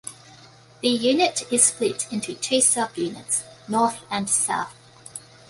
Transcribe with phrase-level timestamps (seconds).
[0.81, 4.73] The unit is split into two sub units, North and South.